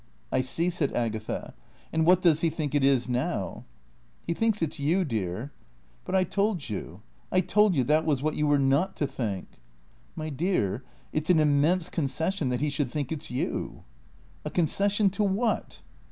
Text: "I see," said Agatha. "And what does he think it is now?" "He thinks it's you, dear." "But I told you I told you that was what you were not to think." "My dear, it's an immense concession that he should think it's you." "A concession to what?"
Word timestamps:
"I 0.31 0.41
see," 0.41 0.71
said 0.71 0.93
Agatha. 0.93 1.53
"And 1.93 2.07
what 2.07 2.23
does 2.23 2.41
he 2.41 2.49
think 2.49 2.73
it 2.73 2.83
is 2.83 3.07
now?" 3.07 3.65
"He 4.25 4.33
thinks 4.33 4.59
it's 4.63 4.79
you, 4.79 5.05
dear." 5.05 5.51
"But 6.05 6.15
I 6.15 6.23
told 6.23 6.69
you 6.71 7.01
I 7.31 7.41
told 7.41 7.75
you 7.75 7.83
that 7.83 8.03
was 8.03 8.23
what 8.23 8.33
you 8.33 8.47
were 8.47 8.57
not 8.57 8.95
to 8.95 9.05
think." 9.05 9.59
"My 10.15 10.29
dear, 10.29 10.83
it's 11.13 11.29
an 11.29 11.39
immense 11.39 11.87
concession 11.87 12.49
that 12.49 12.61
he 12.61 12.71
should 12.71 12.89
think 12.89 13.11
it's 13.11 13.29
you." 13.29 13.83
"A 14.43 14.49
concession 14.49 15.11
to 15.11 15.23
what?" 15.23 15.83